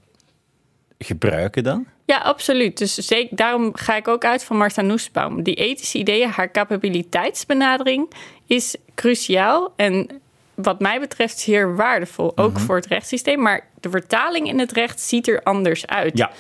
[0.98, 1.86] gebruiken dan?
[2.04, 2.78] Ja, absoluut.
[2.78, 5.42] Dus zeker, daarom ga ik ook uit van Martha Nussbaum.
[5.42, 8.10] Die ethische ideeën, haar capabiliteitsbenadering
[8.46, 9.72] is cruciaal.
[9.76, 10.20] En
[10.54, 12.60] wat mij betreft zeer waardevol, ook mhm.
[12.60, 13.40] voor het rechtssysteem.
[13.40, 16.18] Maar de vertaling in het recht ziet er anders uit.
[16.18, 16.30] Ja.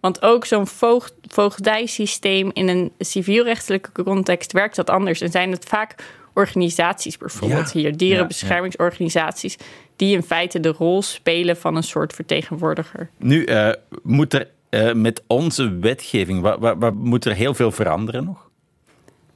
[0.00, 5.20] Want ook zo'n voogd, voogdijsysteem in een civielrechtelijke context werkt dat anders.
[5.20, 5.94] En zijn het vaak
[6.40, 9.56] organisaties bijvoorbeeld hier, dierenbeschermingsorganisaties,
[9.96, 13.10] die in feite de rol spelen van een soort vertegenwoordiger.
[13.18, 13.72] Nu uh,
[14.02, 16.40] moet er uh, met onze wetgeving,
[16.78, 18.48] wat moet er heel veel veranderen nog?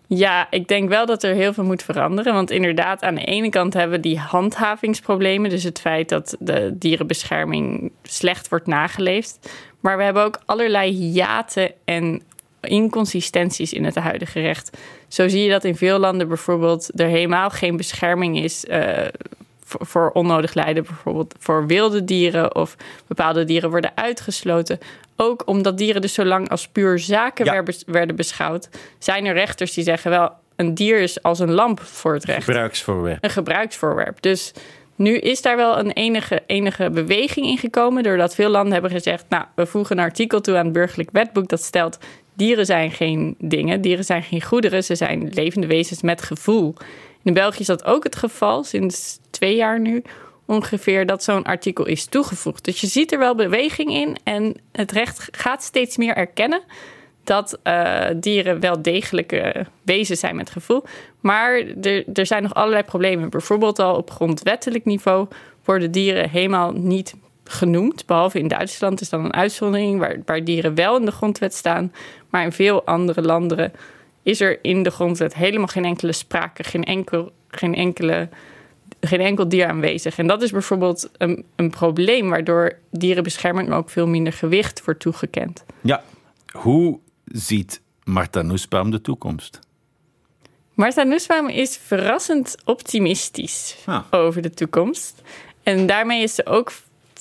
[0.06, 2.32] Ja, ik denk wel dat er heel veel moet veranderen.
[2.34, 5.50] Want inderdaad, aan de ene kant hebben we die handhavingsproblemen.
[5.50, 9.50] Dus het feit dat de dierenbescherming slecht wordt nageleefd.
[9.80, 12.22] Maar we hebben ook allerlei hiaten en
[12.64, 14.78] inconsistenties in het huidige recht.
[15.08, 18.88] Zo zie je dat in veel landen bijvoorbeeld er helemaal geen bescherming is uh,
[19.64, 24.78] voor, voor, onnodig lijden, bijvoorbeeld voor wilde dieren of bepaalde dieren worden uitgesloten.
[25.16, 29.84] Ook omdat dieren dus zo lang als puur zaken werden beschouwd, zijn er rechters die
[29.84, 32.44] zeggen wel een dier is als een lamp voor het recht.
[32.44, 33.24] Gebruiksvoorwerp.
[33.24, 34.22] Een gebruiksvoorwerp.
[34.22, 34.52] Dus
[34.96, 39.24] nu is daar wel een enige, enige beweging in gekomen, doordat veel landen hebben gezegd:
[39.28, 41.98] Nou, we voegen een artikel toe aan het burgerlijk wetboek dat stelt.
[42.34, 46.74] Dieren zijn geen dingen, dieren zijn geen goederen, ze zijn levende wezens met gevoel.
[47.22, 50.02] In België is dat ook het geval, sinds twee jaar nu
[50.46, 52.64] ongeveer, dat zo'n artikel is toegevoegd.
[52.64, 56.62] Dus je ziet er wel beweging in en het recht gaat steeds meer erkennen
[57.24, 60.84] dat uh, dieren wel degelijke wezens zijn met gevoel.
[61.20, 63.30] Maar er, er zijn nog allerlei problemen.
[63.30, 65.28] Bijvoorbeeld al op grondwettelijk niveau
[65.64, 68.06] worden dieren helemaal niet genoemd.
[68.06, 71.92] Behalve in Duitsland is dan een uitzondering waar, waar dieren wel in de grondwet staan.
[72.30, 73.72] Maar in veel andere landen
[74.22, 78.28] is er in de grondwet helemaal geen enkele sprake, geen enkel, geen enkele
[79.00, 80.18] geen enkel dier aanwezig.
[80.18, 85.64] En dat is bijvoorbeeld een, een probleem waardoor dierenbescherming ook veel minder gewicht wordt toegekend.
[85.80, 86.02] Ja,
[86.52, 89.58] hoe ziet Marta Nussbaum de toekomst?
[90.74, 94.04] Marta Nussbaum is verrassend optimistisch ah.
[94.10, 95.22] over de toekomst.
[95.62, 96.72] En daarmee is ze ook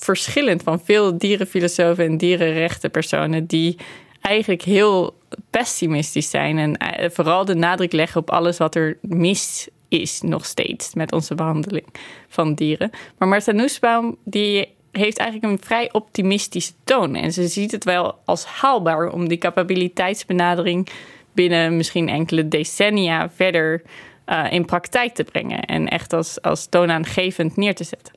[0.04, 3.76] verschillend van veel dierenfilosofen en dierenrechtenpersonen die
[4.20, 5.18] eigenlijk heel
[5.50, 10.46] pessimistisch zijn en eh, vooral de nadruk leggen op alles wat er mis is nog
[10.46, 11.86] steeds met onze behandeling
[12.28, 12.90] van dieren.
[13.18, 17.14] Maar Marta Nussbaum die heeft eigenlijk een vrij optimistische toon.
[17.14, 20.88] En ze ziet het wel als haalbaar om die capabiliteitsbenadering
[21.32, 23.82] binnen misschien enkele decennia verder
[24.26, 25.60] uh, in praktijk te brengen.
[25.60, 28.14] En echt als, als toonaangevend neer te zetten.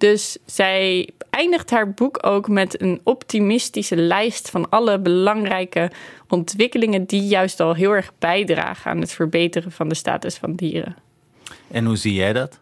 [0.00, 5.90] Dus zij eindigt haar boek ook met een optimistische lijst van alle belangrijke
[6.28, 10.96] ontwikkelingen die juist al heel erg bijdragen aan het verbeteren van de status van dieren.
[11.70, 12.58] En hoe zie jij dat?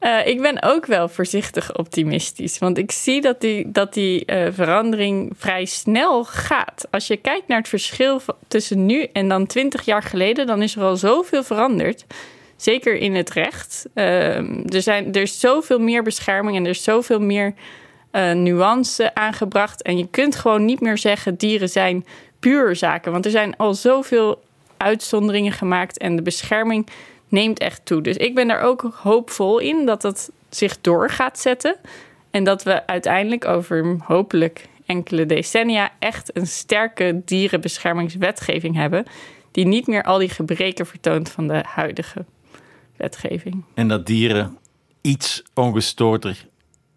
[0.00, 2.58] Uh, ik ben ook wel voorzichtig optimistisch.
[2.58, 6.86] Want ik zie dat die, dat die uh, verandering vrij snel gaat.
[6.90, 10.76] Als je kijkt naar het verschil tussen nu en dan twintig jaar geleden, dan is
[10.76, 12.04] er al zoveel veranderd.
[12.58, 13.86] Zeker in het recht.
[13.94, 14.36] Uh,
[14.74, 17.54] er, zijn, er is zoveel meer bescherming en er is zoveel meer
[18.34, 19.82] nuance aangebracht.
[19.82, 22.06] En je kunt gewoon niet meer zeggen: dieren zijn
[22.38, 23.12] puur zaken.
[23.12, 24.42] Want er zijn al zoveel
[24.76, 26.86] uitzonderingen gemaakt en de bescherming
[27.28, 28.02] neemt echt toe.
[28.02, 31.76] Dus ik ben daar ook hoopvol in dat dat zich door gaat zetten.
[32.30, 39.04] En dat we uiteindelijk over hopelijk enkele decennia echt een sterke dierenbeschermingswetgeving hebben.
[39.50, 42.24] Die niet meer al die gebreken vertoont van de huidige
[42.98, 43.64] wetgeving.
[43.74, 44.58] En dat dieren
[45.00, 46.46] iets ongestoorder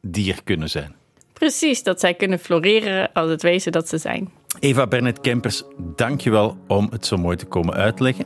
[0.01, 0.95] dier kunnen zijn.
[1.33, 4.29] Precies, dat zij kunnen floreren als het wezen dat ze zijn.
[4.59, 8.25] Eva Bernet Kempers, dankjewel om het zo mooi te komen uitleggen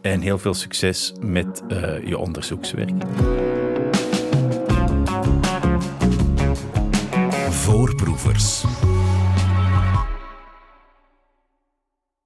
[0.00, 3.02] en heel veel succes met uh, je onderzoekswerk.
[7.50, 8.64] Voorproevers.